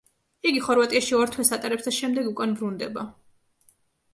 იგი 0.51 0.61
ხორვატიაში 0.67 1.17
ორ 1.17 1.33
თვეს 1.35 1.53
ატარებს 1.57 1.87
და 1.91 1.93
შემდეგ 1.99 2.33
უკან 2.33 2.57
ბრუნდება. 2.57 3.05